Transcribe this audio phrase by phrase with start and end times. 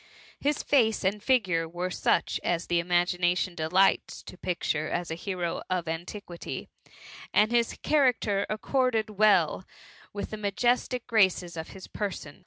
[0.39, 5.61] His face and figure were such as the imagination delights to picture as a hero
[5.69, 6.69] of antiquity;
[7.35, 9.63] and his cha racter accorded well
[10.11, 12.39] with the majestic graces of his person.